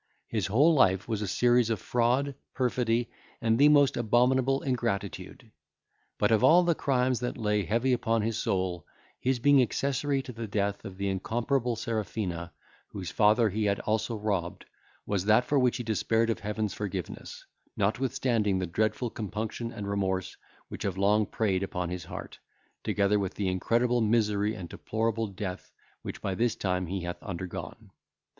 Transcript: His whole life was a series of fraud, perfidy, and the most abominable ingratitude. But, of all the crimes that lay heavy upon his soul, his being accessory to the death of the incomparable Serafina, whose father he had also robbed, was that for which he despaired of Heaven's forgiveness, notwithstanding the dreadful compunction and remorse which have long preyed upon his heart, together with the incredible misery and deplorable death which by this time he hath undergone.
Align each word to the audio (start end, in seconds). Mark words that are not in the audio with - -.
His 0.27 0.47
whole 0.47 0.73
life 0.73 1.07
was 1.07 1.21
a 1.21 1.27
series 1.27 1.69
of 1.69 1.79
fraud, 1.79 2.33
perfidy, 2.55 3.11
and 3.39 3.59
the 3.59 3.69
most 3.69 3.95
abominable 3.95 4.63
ingratitude. 4.63 5.51
But, 6.17 6.31
of 6.31 6.43
all 6.43 6.63
the 6.63 6.73
crimes 6.73 7.19
that 7.19 7.37
lay 7.37 7.63
heavy 7.65 7.93
upon 7.93 8.23
his 8.23 8.39
soul, 8.39 8.87
his 9.19 9.37
being 9.37 9.61
accessory 9.61 10.23
to 10.23 10.31
the 10.31 10.47
death 10.47 10.85
of 10.85 10.97
the 10.97 11.07
incomparable 11.07 11.75
Serafina, 11.75 12.51
whose 12.87 13.11
father 13.11 13.47
he 13.51 13.65
had 13.65 13.79
also 13.81 14.17
robbed, 14.17 14.65
was 15.05 15.25
that 15.25 15.45
for 15.45 15.59
which 15.59 15.77
he 15.77 15.83
despaired 15.83 16.31
of 16.31 16.39
Heaven's 16.39 16.73
forgiveness, 16.73 17.45
notwithstanding 17.77 18.57
the 18.57 18.65
dreadful 18.65 19.11
compunction 19.11 19.71
and 19.71 19.87
remorse 19.87 20.35
which 20.67 20.81
have 20.81 20.97
long 20.97 21.27
preyed 21.27 21.61
upon 21.61 21.91
his 21.91 22.05
heart, 22.05 22.39
together 22.83 23.19
with 23.19 23.35
the 23.35 23.47
incredible 23.49 24.01
misery 24.01 24.55
and 24.55 24.67
deplorable 24.67 25.27
death 25.27 25.71
which 26.01 26.23
by 26.23 26.33
this 26.33 26.55
time 26.55 26.87
he 26.87 27.01
hath 27.01 27.21
undergone. 27.21 27.91